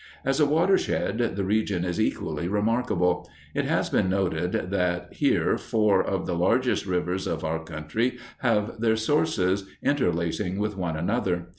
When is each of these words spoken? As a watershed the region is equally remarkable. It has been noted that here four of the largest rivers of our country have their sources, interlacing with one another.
As 0.25 0.39
a 0.39 0.47
watershed 0.47 1.35
the 1.35 1.43
region 1.43 1.85
is 1.85 2.01
equally 2.01 2.47
remarkable. 2.47 3.29
It 3.53 3.65
has 3.65 3.87
been 3.91 4.09
noted 4.09 4.71
that 4.71 5.13
here 5.13 5.59
four 5.59 6.03
of 6.03 6.25
the 6.25 6.33
largest 6.33 6.87
rivers 6.87 7.27
of 7.27 7.43
our 7.43 7.63
country 7.63 8.17
have 8.39 8.81
their 8.81 8.95
sources, 8.95 9.67
interlacing 9.83 10.57
with 10.57 10.75
one 10.75 10.97
another. 10.97 11.49